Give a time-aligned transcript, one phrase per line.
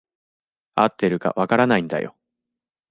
[0.73, 2.17] 合ってるか分からないんだよ。